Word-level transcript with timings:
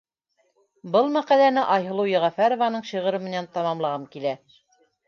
Был 0.95 1.09
мәҡәләне 1.17 1.67
Айһылыу 1.75 2.09
Йәғәфәрованың 2.15 2.89
шиғыры 2.93 3.25
менән 3.29 3.53
тамамлағым 3.59 4.15
килә. 4.17 4.35